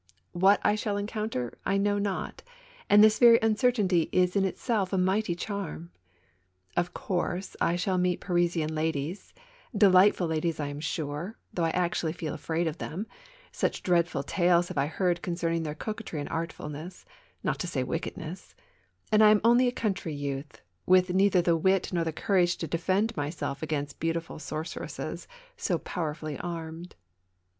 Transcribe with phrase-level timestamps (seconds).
[0.31, 2.41] What I shall encounter I know not,
[2.89, 5.91] and this very uncer tainty is in itself a mighty charm
[6.75, 9.31] I Of course, I shall meet Parisian ladies—
[9.85, 13.05] delightful ladies I am sure, though I actually feel afraid of them,
[13.51, 17.05] such dreadful tales have I heard concerning their coquetry and artfulness,
[17.43, 18.55] not to say wickedness,
[19.11, 22.17] and I am only a country youth, with neither the wit nor the (21) 22
[22.17, 22.27] TWO CHARMERS.
[22.27, 25.27] courage to defend myself against beautiful sorceresses
[25.57, 26.95] so powerfully armed!